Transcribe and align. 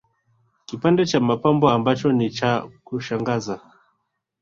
Kipande 0.65 1.05
cha 1.05 1.19
mapambo 1.19 1.69
ambacho 1.69 2.11
ni 2.11 2.29
cha 2.29 2.69
kushangaza 2.83 3.61